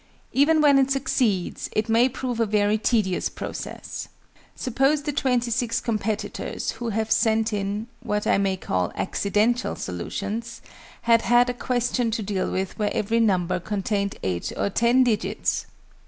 [0.33, 4.07] Even when it succeeds, it may prove a very tedious process.
[4.55, 10.59] Suppose the 26 competitors, who have sent in what I may call accidental solutions,
[11.03, 15.67] had had a question to deal with where every number contained 8 or 10 digits!